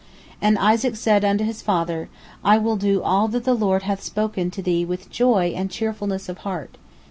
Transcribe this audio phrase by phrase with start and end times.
[0.41, 2.09] And Isaac said unto his father,
[2.43, 6.27] "I will do all that the Lord hath spoken to thee with joy and cheerfulness
[6.27, 6.79] of heart."